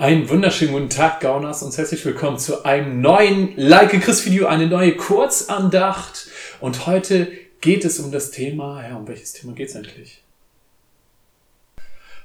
Einen 0.00 0.30
wunderschönen 0.30 0.72
guten 0.72 0.88
Tag, 0.88 1.20
Gauners, 1.20 1.62
und 1.62 1.76
herzlich 1.76 2.02
willkommen 2.06 2.38
zu 2.38 2.64
einem 2.64 3.02
neuen 3.02 3.52
Like 3.56 3.90
Chris 4.00 4.24
Video, 4.24 4.46
eine 4.46 4.66
neue 4.66 4.96
Kurzandacht. 4.96 6.26
Und 6.58 6.86
heute 6.86 7.30
geht 7.60 7.84
es 7.84 8.00
um 8.00 8.10
das 8.10 8.30
Thema, 8.30 8.82
ja, 8.82 8.96
um 8.96 9.06
welches 9.06 9.34
Thema 9.34 9.52
geht 9.52 9.68
es 9.68 9.76
eigentlich? 9.76 10.22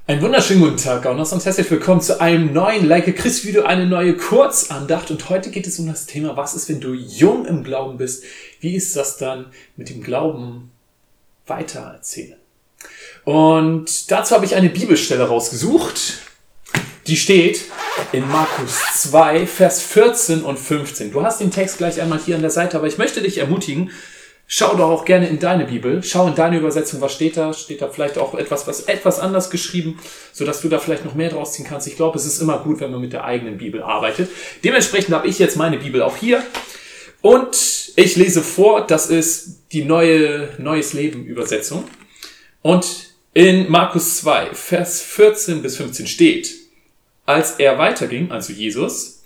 Einen 0.08 0.22
wunderschönen 0.22 0.62
guten 0.62 0.78
Tag, 0.78 1.04
Gauners, 1.04 1.34
und 1.34 1.44
herzlich 1.44 1.70
willkommen 1.70 2.00
zu 2.00 2.22
einem 2.22 2.54
neuen 2.54 2.88
Like 2.88 3.14
Chris 3.18 3.44
Video, 3.44 3.64
eine 3.64 3.86
neue 3.86 4.16
Kurzandacht. 4.16 5.12
Und 5.12 5.30
heute 5.30 5.50
geht 5.50 5.68
es 5.68 5.78
um 5.78 5.86
das 5.86 6.06
Thema, 6.06 6.38
was 6.38 6.56
ist, 6.56 6.70
wenn 6.70 6.80
du 6.80 6.94
jung 6.94 7.46
im 7.46 7.66
Glauben 7.66 7.98
bist? 7.98 8.24
Wie 8.62 8.74
ist 8.78 8.96
das 8.96 9.18
dann 9.18 9.48
mit 9.76 9.90
dem 9.90 10.02
Glauben 10.02 10.72
weitererzählen? 11.46 12.38
Und 13.26 14.10
dazu 14.12 14.34
habe 14.34 14.46
ich 14.46 14.56
eine 14.56 14.70
Bibelstelle 14.70 15.28
rausgesucht 15.28 16.22
die 17.08 17.18
steht 17.18 17.66
in 18.12 18.28
Markus 18.28 18.80
2, 19.04 19.46
Vers 19.46 19.82
14 19.82 20.42
und 20.42 20.58
15. 20.58 21.12
Du 21.12 21.22
hast 21.22 21.40
den 21.40 21.52
Text 21.52 21.78
gleich 21.78 22.02
einmal 22.02 22.20
hier 22.20 22.36
an 22.36 22.42
der 22.42 22.52
Seite, 22.52 22.78
aber 22.78 22.88
ich 22.88 22.98
möchte 22.98 23.22
dich 23.22 23.38
ermutigen, 23.38 23.92
schau 24.48 24.76
doch 24.76 24.90
auch 24.90 25.06
gerne 25.06 25.28
in 25.28 25.40
deine 25.40 25.66
Bibel, 25.66 26.02
schau 26.04 26.28
in 26.28 26.36
deine 26.36 26.58
Übersetzung, 26.58 27.02
was 27.02 27.14
steht 27.14 27.38
da, 27.38 27.54
steht 27.54 27.82
da 27.82 27.90
vielleicht 27.90 28.18
auch 28.18 28.34
etwas, 28.34 28.68
was 28.68 28.82
etwas 28.82 29.20
anders 29.20 29.52
geschrieben, 29.52 30.00
so 30.34 30.46
dass 30.46 30.62
du 30.62 30.70
da 30.70 30.80
vielleicht 30.80 31.06
noch 31.06 31.14
mehr 31.14 31.30
draus 31.30 31.54
ziehen 31.54 31.66
kannst. 31.68 31.88
Ich 31.88 31.96
glaube, 31.96 32.18
es 32.18 32.26
ist 32.26 32.42
immer 32.42 32.60
gut, 32.60 32.80
wenn 32.80 32.92
man 32.92 33.02
mit 33.02 33.14
der 33.14 33.24
eigenen 33.24 33.58
Bibel 33.58 33.84
arbeitet. 33.84 34.30
Dementsprechend 34.64 35.14
habe 35.14 35.28
ich 35.28 35.38
jetzt 35.38 35.58
meine 35.58 35.78
Bibel 35.78 36.02
auch 36.02 36.18
hier 36.18 36.44
und 37.22 37.92
ich 37.96 38.16
lese 38.16 38.42
vor, 38.42 38.86
das 38.86 39.08
ist 39.08 39.72
die 39.72 39.86
neue 39.86 40.50
Neues 40.58 40.94
Leben 40.94 41.26
Übersetzung 41.26 41.84
und 42.62 43.14
in 43.34 43.70
Markus 43.70 44.18
2, 44.22 44.56
Vers 44.56 45.02
14 45.02 45.62
bis 45.62 45.78
15 45.78 46.08
steht, 46.08 46.65
als 47.26 47.60
er 47.60 47.78
weiterging, 47.78 48.32
also 48.32 48.54
Jesus, 48.54 49.24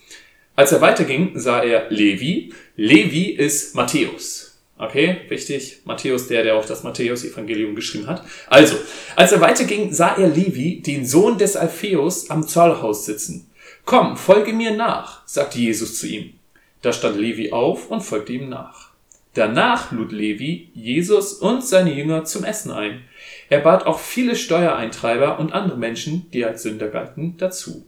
als 0.55 0.71
er 0.71 0.81
weiterging, 0.81 1.31
sah 1.35 1.63
er 1.63 1.89
Levi. 1.89 2.53
Levi 2.75 3.31
ist 3.31 3.75
Matthäus. 3.75 4.57
Okay, 4.77 5.17
wichtig. 5.27 5.79
Matthäus, 5.83 6.27
der, 6.27 6.43
der 6.43 6.55
auch 6.55 6.65
das 6.65 6.83
Matthäus-Evangelium 6.83 7.75
geschrieben 7.75 8.07
hat. 8.07 8.23
Also, 8.47 8.77
als 9.15 9.33
er 9.33 9.41
weiterging, 9.41 9.93
sah 9.93 10.15
er 10.15 10.27
Levi, 10.27 10.81
den 10.81 11.05
Sohn 11.05 11.37
des 11.37 11.57
Alpheus, 11.57 12.29
am 12.29 12.47
Zollhaus 12.47 13.05
sitzen. 13.05 13.49
Komm, 13.85 14.15
folge 14.17 14.53
mir 14.53 14.71
nach, 14.71 15.25
sagte 15.27 15.59
Jesus 15.59 15.99
zu 15.99 16.07
ihm. 16.07 16.33
Da 16.81 16.93
stand 16.93 17.17
Levi 17.17 17.51
auf 17.51 17.89
und 17.89 18.01
folgte 18.01 18.33
ihm 18.33 18.47
nach. 18.47 18.88
Danach 19.33 19.91
lud 19.91 20.11
Levi 20.11 20.71
Jesus 20.73 21.33
und 21.33 21.63
seine 21.63 21.93
Jünger 21.93 22.25
zum 22.25 22.43
Essen 22.43 22.71
ein. 22.71 23.03
Er 23.49 23.59
bat 23.59 23.85
auch 23.85 23.99
viele 23.99 24.35
Steuereintreiber 24.35 25.39
und 25.39 25.53
andere 25.53 25.77
Menschen, 25.77 26.29
die 26.31 26.45
als 26.45 26.63
Sünder 26.63 26.87
galten, 26.87 27.37
dazu. 27.37 27.85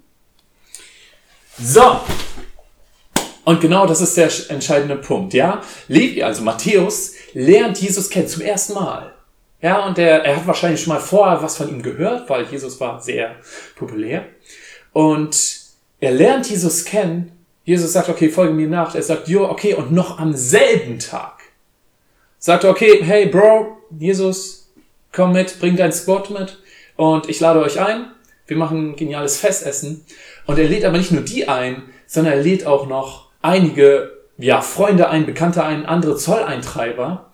So. 1.57 1.99
Und 3.43 3.59
genau 3.59 3.87
das 3.87 4.01
ist 4.01 4.17
der 4.17 4.29
entscheidende 4.49 4.95
Punkt, 4.95 5.33
ja. 5.33 5.61
Levi, 5.87 6.23
also 6.23 6.43
Matthäus, 6.43 7.13
lernt 7.33 7.79
Jesus 7.79 8.09
kennen 8.09 8.27
zum 8.27 8.43
ersten 8.43 8.73
Mal. 8.73 9.13
Ja, 9.61 9.85
und 9.85 9.97
er, 9.97 10.23
er 10.23 10.37
hat 10.37 10.47
wahrscheinlich 10.47 10.81
schon 10.81 10.93
mal 10.93 10.99
vorher 10.99 11.41
was 11.41 11.57
von 11.57 11.69
ihm 11.69 11.83
gehört, 11.83 12.29
weil 12.29 12.45
Jesus 12.45 12.79
war 12.79 13.01
sehr 13.01 13.35
populär. 13.75 14.25
Und 14.93 15.59
er 15.99 16.11
lernt 16.11 16.49
Jesus 16.49 16.85
kennen. 16.85 17.31
Jesus 17.71 17.93
sagt, 17.93 18.09
okay, 18.09 18.27
folge 18.27 18.53
mir 18.53 18.67
nach. 18.67 18.95
Er 18.95 19.01
sagt, 19.01 19.29
jo, 19.29 19.45
okay, 19.45 19.75
und 19.75 19.93
noch 19.93 20.19
am 20.19 20.35
selben 20.35 20.99
Tag 20.99 21.39
sagt 22.37 22.65
er, 22.65 22.69
okay, 22.69 22.99
hey, 23.01 23.27
Bro, 23.27 23.77
Jesus, 23.97 24.73
komm 25.13 25.31
mit, 25.31 25.57
bring 25.61 25.77
dein 25.77 25.93
Spot 25.93 26.21
mit 26.37 26.59
und 26.97 27.29
ich 27.29 27.39
lade 27.39 27.61
euch 27.61 27.79
ein. 27.79 28.07
Wir 28.45 28.57
machen 28.57 28.89
ein 28.89 28.95
geniales 28.97 29.37
Festessen. 29.37 30.03
Und 30.47 30.59
er 30.59 30.67
lädt 30.67 30.83
aber 30.83 30.97
nicht 30.97 31.13
nur 31.13 31.21
die 31.21 31.47
ein, 31.47 31.83
sondern 32.07 32.33
er 32.33 32.43
lädt 32.43 32.65
auch 32.65 32.87
noch 32.87 33.29
einige 33.41 34.17
ja, 34.37 34.59
Freunde 34.59 35.07
ein, 35.07 35.25
Bekannte 35.25 35.63
ein, 35.63 35.85
andere 35.85 36.17
Zolleintreiber, 36.17 37.31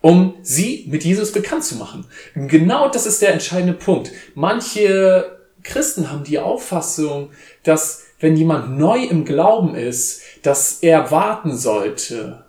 um 0.00 0.34
sie 0.42 0.84
mit 0.88 1.04
Jesus 1.04 1.30
bekannt 1.30 1.62
zu 1.62 1.76
machen. 1.76 2.06
Genau 2.34 2.88
das 2.88 3.06
ist 3.06 3.22
der 3.22 3.32
entscheidende 3.32 3.74
Punkt. 3.74 4.10
Manche 4.34 5.38
Christen 5.62 6.10
haben 6.10 6.24
die 6.24 6.40
Auffassung, 6.40 7.30
dass 7.62 8.05
wenn 8.18 8.36
jemand 8.36 8.78
neu 8.78 9.02
im 9.04 9.24
Glauben 9.24 9.74
ist, 9.74 10.22
dass 10.42 10.78
er 10.82 11.10
warten 11.10 11.56
sollte, 11.56 12.44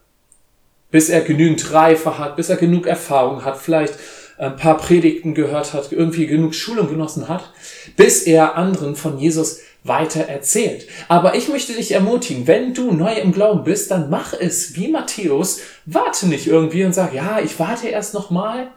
bis 0.92 1.10
er 1.10 1.22
genügend 1.22 1.74
Reife 1.74 2.18
hat, 2.18 2.36
bis 2.36 2.50
er 2.50 2.58
genug 2.58 2.88
Erfahrung 2.88 3.44
hat, 3.44 3.58
vielleicht 3.58 3.96
ein 4.38 4.56
paar 4.56 4.78
Predigten 4.78 5.34
gehört 5.34 5.74
hat, 5.74 5.92
irgendwie 5.92 6.28
genug 6.28 6.54
Schulung 6.54 6.90
genossen 6.90 7.28
hat, 7.28 7.52
bis 7.96 8.24
er 8.24 8.56
anderen 8.56 8.96
von 8.96 9.18
Jesus 9.18 9.60
weiter 9.84 10.22
erzählt. 10.22 10.88
Aber 11.08 11.36
ich 11.36 11.48
möchte 11.48 11.74
dich 11.74 11.92
ermutigen, 11.92 12.46
wenn 12.46 12.74
du 12.74 12.92
neu 12.92 13.14
im 13.14 13.32
Glauben 13.32 13.64
bist, 13.64 13.90
dann 13.92 14.10
mach 14.10 14.34
es 14.34 14.76
wie 14.76 14.90
Matthäus, 14.90 15.60
warte 15.86 16.28
nicht 16.28 16.48
irgendwie 16.48 16.84
und 16.84 16.94
sag, 16.94 17.14
ja, 17.14 17.40
ich 17.40 17.58
warte 17.60 17.88
erst 17.88 18.14
noch 18.14 18.30
mal, 18.30 18.68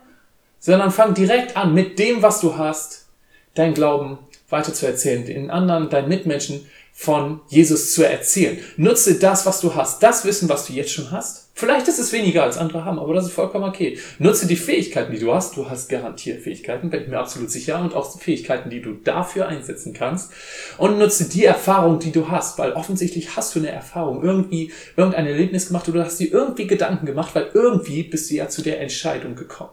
sondern 0.58 0.90
fang 0.90 1.14
direkt 1.14 1.56
an 1.56 1.74
mit 1.74 1.98
dem, 1.98 2.22
was 2.22 2.40
du 2.40 2.56
hast, 2.56 3.06
dein 3.54 3.74
Glauben 3.74 4.18
weiter 4.50 4.74
zu 4.74 4.86
erzählen, 4.86 5.24
den 5.24 5.50
anderen, 5.50 5.88
deinen 5.90 6.08
Mitmenschen 6.08 6.66
von 6.92 7.40
Jesus 7.48 7.94
zu 7.94 8.02
erzählen. 8.02 8.58
Nutze 8.76 9.14
das, 9.18 9.46
was 9.46 9.60
du 9.60 9.74
hast, 9.74 10.02
das 10.02 10.24
Wissen, 10.24 10.48
was 10.48 10.66
du 10.66 10.72
jetzt 10.72 10.92
schon 10.92 11.10
hast 11.10 11.50
Vielleicht 11.60 11.88
ist 11.88 11.98
es 11.98 12.10
weniger 12.14 12.42
als 12.42 12.56
andere 12.56 12.86
haben, 12.86 12.98
aber 12.98 13.12
das 13.12 13.26
ist 13.26 13.34
vollkommen 13.34 13.68
okay. 13.68 13.98
Nutze 14.18 14.46
die 14.46 14.56
Fähigkeiten, 14.56 15.12
die 15.12 15.18
du 15.18 15.34
hast. 15.34 15.58
Du 15.58 15.68
hast 15.68 15.90
garantiert 15.90 16.40
Fähigkeiten, 16.40 16.88
bin 16.88 17.02
ich 17.02 17.08
mir 17.08 17.18
absolut 17.18 17.50
sicher, 17.50 17.78
und 17.78 17.94
auch 17.94 18.18
Fähigkeiten, 18.18 18.70
die 18.70 18.80
du 18.80 18.94
dafür 18.94 19.46
einsetzen 19.46 19.92
kannst. 19.92 20.32
Und 20.78 20.98
nutze 20.98 21.28
die 21.28 21.44
Erfahrung, 21.44 21.98
die 21.98 22.12
du 22.12 22.30
hast, 22.30 22.58
weil 22.58 22.72
offensichtlich 22.72 23.36
hast 23.36 23.54
du 23.54 23.58
eine 23.58 23.68
Erfahrung, 23.68 24.22
irgendwie 24.22 24.72
irgendein 24.96 25.26
Erlebnis 25.26 25.66
gemacht 25.66 25.86
oder 25.86 25.98
du 25.98 26.06
hast 26.06 26.18
dir 26.18 26.32
irgendwie 26.32 26.66
Gedanken 26.66 27.04
gemacht, 27.04 27.34
weil 27.34 27.50
irgendwie 27.52 28.04
bist 28.04 28.30
du 28.30 28.36
ja 28.36 28.48
zu 28.48 28.62
der 28.62 28.80
Entscheidung 28.80 29.34
gekommen. 29.34 29.72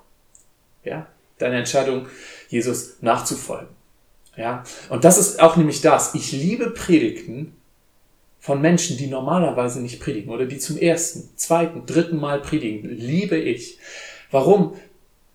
Ja, 0.83 1.07
deine 1.37 1.55
Entscheidung, 1.55 2.07
Jesus 2.49 2.97
nachzufolgen. 2.99 3.76
Ja, 4.37 4.63
und 4.89 5.03
das 5.03 5.17
ist 5.17 5.41
auch 5.41 5.57
nämlich 5.57 5.81
das. 5.81 6.13
Ich 6.13 6.31
liebe 6.31 6.69
Predigten, 6.69 7.53
von 8.47 8.61
Menschen, 8.61 8.95
die 8.95 9.07
normalerweise 9.07 9.81
nicht 9.81 9.99
predigen 9.99 10.31
oder 10.31 10.45
die 10.45 10.57
zum 10.57 10.77
ersten, 10.77 11.29
zweiten, 11.35 11.85
dritten 11.85 12.15
Mal 12.17 12.39
predigen, 12.39 12.89
liebe 12.89 13.35
ich. 13.35 13.77
Warum? 14.31 14.75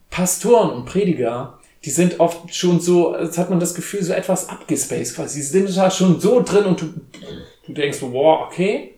Pastoren 0.09 0.71
und 0.71 0.87
Prediger, 0.87 1.59
die 1.85 1.91
sind 1.91 2.21
oft 2.21 2.55
schon 2.55 2.81
so, 2.81 3.15
jetzt 3.15 3.37
hat 3.37 3.51
man 3.51 3.61
das 3.61 3.75
Gefühl, 3.75 4.03
so 4.03 4.15
etwas 4.15 4.49
abgespaced 4.49 5.15
quasi. 5.15 5.43
Sie 5.43 5.47
sind 5.47 5.77
da 5.77 5.91
schon 5.91 6.21
so 6.21 6.43
drin 6.43 6.65
und 6.65 6.81
du, 6.81 6.95
du 7.67 7.73
denkst, 7.75 7.99
wow, 8.01 8.47
okay. 8.47 8.95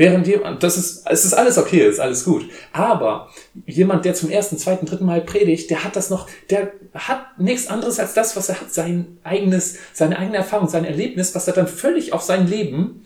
Während 0.00 0.26
jemand, 0.26 0.62
das 0.62 0.78
ist, 0.78 1.06
es 1.10 1.26
ist 1.26 1.34
alles 1.34 1.58
okay, 1.58 1.86
ist 1.86 2.00
alles 2.00 2.24
gut. 2.24 2.48
Aber 2.72 3.28
jemand, 3.66 4.06
der 4.06 4.14
zum 4.14 4.30
ersten, 4.30 4.56
zweiten, 4.56 4.86
dritten 4.86 5.04
Mal 5.04 5.20
predigt, 5.20 5.68
der 5.68 5.84
hat 5.84 5.94
das 5.94 6.08
noch, 6.08 6.26
der 6.48 6.72
hat 6.94 7.38
nichts 7.38 7.66
anderes 7.66 8.00
als 8.00 8.14
das, 8.14 8.34
was 8.34 8.48
er 8.48 8.62
hat, 8.62 8.72
sein 8.72 9.18
eigenes, 9.24 9.76
seine 9.92 10.18
eigene 10.18 10.38
Erfahrung, 10.38 10.68
sein 10.68 10.86
Erlebnis, 10.86 11.34
was 11.34 11.46
er 11.48 11.52
dann 11.52 11.66
völlig 11.66 12.14
auf 12.14 12.22
sein 12.22 12.48
Leben 12.48 13.02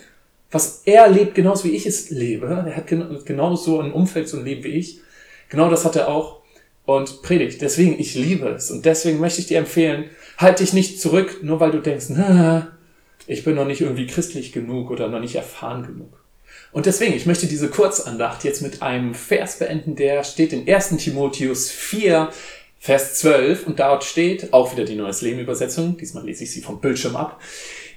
was 0.53 0.83
er 0.85 1.09
lebt, 1.09 1.35
genauso 1.35 1.65
wie 1.65 1.75
ich 1.75 1.85
es 1.85 2.11
lebe. 2.11 2.47
Er 2.47 2.77
hat 2.77 2.87
genauso 2.87 3.81
ein 3.81 3.93
Umfeld, 3.93 4.29
so 4.29 4.37
ein 4.37 4.45
Leben 4.45 4.63
wie 4.63 4.69
ich. 4.69 5.01
Genau 5.49 5.69
das 5.69 5.85
hat 5.85 5.97
er 5.97 6.07
auch 6.07 6.43
und 6.87 7.23
predigt. 7.23 7.61
Deswegen, 7.61 7.99
ich 7.99 8.15
liebe 8.15 8.51
es. 8.51 8.71
Und 8.71 8.85
deswegen 8.85 9.19
möchte 9.19 9.41
ich 9.41 9.49
dir 9.49 9.59
empfehlen, 9.59 10.05
halt 10.39 10.61
dich 10.61 10.73
nicht 10.73 11.01
zurück, 11.01 11.41
nur 11.43 11.59
weil 11.59 11.73
du 11.73 11.81
denkst, 11.81 12.07
na, 12.11 12.69
ich 13.27 13.43
bin 13.43 13.57
noch 13.57 13.67
nicht 13.67 13.81
irgendwie 13.81 14.07
christlich 14.07 14.53
genug 14.53 14.93
oder 14.93 15.09
noch 15.09 15.19
nicht 15.19 15.35
erfahren 15.35 15.85
genug. 15.85 16.24
Und 16.73 16.87
deswegen, 16.87 17.15
ich 17.15 17.27
möchte 17.27 17.47
diese 17.47 17.69
Kurzandacht 17.69 18.45
jetzt 18.45 18.63
mit 18.63 18.83
einem 18.83 19.15
Vers 19.15 19.59
beenden, 19.59 19.97
der 19.97 20.25
steht 20.25 20.53
in 20.53 20.69
1. 20.69 20.97
Timotheus 20.97 21.71
4, 21.71 22.31
Vers 22.79 23.15
12 23.15 23.67
und 23.67 23.81
dort 23.81 24.05
steht, 24.05 24.53
auch 24.53 24.73
wieder 24.73 24.85
die 24.85 24.97
Neues 24.97 25.23
Leben 25.23 25.41
Übersetzung, 25.41 25.97
diesmal 25.97 26.27
lese 26.27 26.45
ich 26.45 26.53
sie 26.53 26.61
vom 26.61 26.81
Bildschirm 26.81 27.17
ab. 27.17 27.41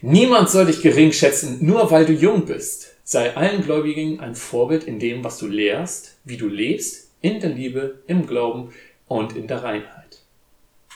Niemand 0.01 0.50
soll 0.50 0.67
dich 0.67 0.81
gering 0.81 1.12
schätzen, 1.12 1.58
nur 1.59 1.91
weil 1.91 2.05
du 2.05 2.14
jung 2.14 2.46
bist. 2.46 2.96
Sei 3.03 3.35
allen 3.35 3.64
Gläubigen 3.64 4.20
ein 4.20 4.35
Vorbild 4.35 4.84
in 4.84 4.99
dem, 4.99 5.23
was 5.23 5.40
du 5.40 5.47
lehrst, 5.47 6.17
wie 6.23 6.37
du 6.37 6.47
lebst, 6.47 7.11
in 7.22 7.40
der 7.40 7.49
Liebe, 7.49 7.99
im 8.08 8.28
Glauben 8.28 8.73
und 9.08 9.35
in 9.35 9.47
der 9.47 9.64
Reinheit. 9.64 10.20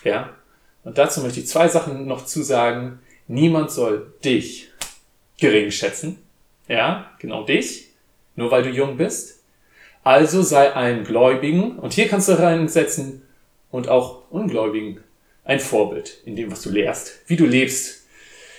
Ja? 0.04 0.38
Und 0.84 0.98
dazu 0.98 1.22
möchte 1.22 1.40
ich 1.40 1.48
zwei 1.48 1.68
Sachen 1.68 2.08
noch 2.08 2.26
zusagen. 2.26 3.00
Niemand 3.28 3.72
soll 3.72 4.14
dich 4.24 4.70
gering 5.40 5.72
schätzen. 5.72 6.20
Ja, 6.68 7.12
genau 7.20 7.44
dich. 7.44 7.90
Nur 8.36 8.52
weil 8.52 8.64
du 8.64 8.70
jung 8.70 8.98
bist. 8.98 9.44
Also 10.04 10.42
sei 10.42 10.74
allen 10.74 11.04
Gläubigen, 11.04 11.78
und 11.78 11.94
hier 11.94 12.08
kannst 12.08 12.28
du 12.28 12.34
reinsetzen, 12.34 13.22
und 13.70 13.88
auch 13.88 14.30
Ungläubigen 14.30 15.00
ein 15.44 15.60
Vorbild 15.60 16.18
in 16.26 16.36
dem, 16.36 16.52
was 16.52 16.62
du 16.62 16.70
lehrst, 16.70 17.22
wie 17.28 17.36
du 17.36 17.46
lebst, 17.46 18.08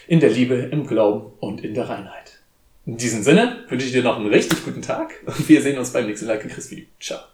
in 0.06 0.20
der 0.20 0.30
Liebe, 0.30 0.54
im 0.54 0.86
Glauben 0.86 1.32
und 1.38 1.62
in 1.64 1.74
der 1.74 1.88
Reinheit. 1.88 2.40
In 2.86 2.96
diesem 2.96 3.22
Sinne 3.22 3.64
wünsche 3.68 3.86
ich 3.86 3.92
dir 3.92 4.02
noch 4.02 4.16
einen 4.16 4.26
richtig 4.26 4.64
guten 4.64 4.82
Tag 4.82 5.14
und 5.26 5.48
wir 5.48 5.62
sehen 5.62 5.78
uns 5.78 5.92
beim 5.92 6.06
nächsten 6.06 6.26
Like 6.26 6.48
Chris 6.48 6.70
Video. 6.70 6.86
Ciao. 7.00 7.31